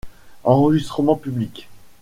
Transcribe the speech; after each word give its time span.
Enregistrement 0.45 1.15
public. 1.15 1.69